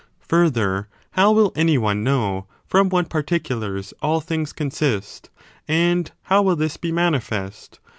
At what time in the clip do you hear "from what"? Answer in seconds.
2.65-3.07